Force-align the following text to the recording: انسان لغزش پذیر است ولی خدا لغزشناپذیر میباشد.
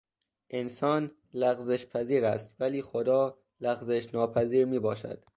انسان 0.49 1.09
لغزش 1.33 1.85
پذیر 1.85 2.25
است 2.25 2.55
ولی 2.59 2.81
خدا 2.81 3.37
لغزشناپذیر 3.61 4.65
میباشد. 4.65 5.23